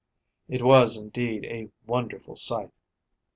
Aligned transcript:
It 0.49 0.63
was, 0.63 0.97
indeed, 0.97 1.45
a 1.45 1.69
wonderful 1.85 2.33
sight. 2.35 2.71